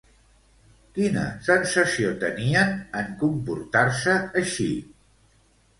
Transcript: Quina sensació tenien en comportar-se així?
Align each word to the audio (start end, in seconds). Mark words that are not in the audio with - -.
Quina 0.95 1.25
sensació 1.49 2.15
tenien 2.25 2.75
en 3.03 3.15
comportar-se 3.23 4.19
així? 4.45 4.71